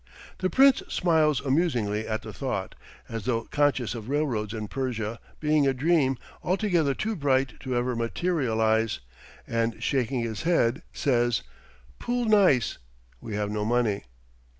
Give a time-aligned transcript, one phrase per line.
[0.39, 2.73] The Prince smiles amusingly at the thought,
[3.07, 7.95] as though conscious of railroads in Persia being a dream altogether too bright to ever
[7.95, 8.99] materialize,
[9.45, 11.43] and shaking his head, says:
[11.99, 12.79] "Pool neis"
[13.19, 14.05] (we have no money).